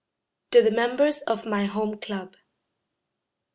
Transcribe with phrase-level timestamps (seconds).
[0.49, 2.35] TO THE MEMBERS OF MY HOME CLUB.